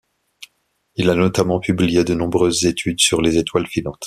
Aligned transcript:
Il 0.95 1.11
a 1.11 1.13
notamment 1.13 1.59
publié 1.59 2.03
de 2.03 2.15
nombreuses 2.15 2.65
études 2.65 2.99
sur 2.99 3.21
les 3.21 3.37
étoiles 3.37 3.67
filantes. 3.67 3.99